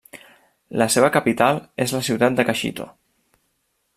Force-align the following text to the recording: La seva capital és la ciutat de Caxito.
La 0.81 0.87
seva 0.93 1.09
capital 1.17 1.61
és 1.87 1.95
la 1.97 2.03
ciutat 2.09 2.39
de 2.39 2.49
Caxito. 2.51 2.91